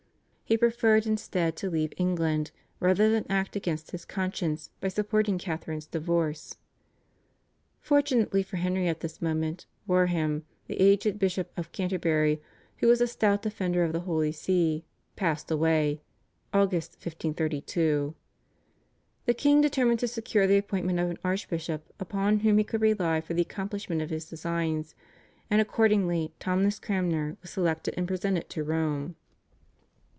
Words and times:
He 0.43 0.57
preferred 0.57 1.07
instead 1.07 1.55
to 1.55 1.69
leave 1.69 1.93
England 1.95 2.51
rather 2.81 3.09
than 3.09 3.25
act 3.29 3.55
against 3.55 3.91
his 3.91 4.03
conscience 4.03 4.69
by 4.81 4.89
supporting 4.89 5.37
Catherine's 5.37 5.85
divorce. 5.87 6.57
Fortunately 7.79 8.43
for 8.43 8.57
Henry 8.57 8.89
at 8.89 8.99
this 8.99 9.21
moment 9.21 9.65
Warham, 9.87 10.43
the 10.67 10.77
aged 10.77 11.07
Archbishop 11.07 11.57
of 11.57 11.71
Canterbury, 11.71 12.41
who 12.79 12.89
was 12.89 12.99
a 12.99 13.07
stout 13.07 13.43
defender 13.43 13.85
of 13.85 13.93
the 13.93 14.01
Holy 14.01 14.33
See, 14.33 14.83
passed 15.15 15.49
away 15.49 16.01
(Aug. 16.53 16.73
1532). 16.73 18.13
The 19.23 19.33
king 19.33 19.61
determined 19.61 19.99
to 20.01 20.07
secure 20.09 20.47
the 20.47 20.57
appointment 20.57 20.99
of 20.99 21.09
an 21.09 21.17
archbishop 21.23 21.93
upon 21.97 22.41
whom 22.41 22.57
he 22.57 22.65
could 22.65 22.81
rely 22.81 23.21
for 23.21 23.33
the 23.33 23.41
accomplishment 23.43 24.01
of 24.01 24.09
his 24.09 24.25
designs, 24.25 24.95
and 25.49 25.61
accordingly 25.61 26.33
Thomas 26.41 26.77
Cranmer 26.77 27.37
was 27.41 27.51
selected 27.51 27.93
and 27.95 28.05
presented 28.05 28.49
to 28.49 28.65
Rome. 28.65 29.15